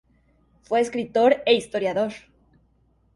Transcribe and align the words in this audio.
Fue 0.63 0.79
escritor 0.81 1.43
e 1.45 1.53
historiador. 1.53 2.11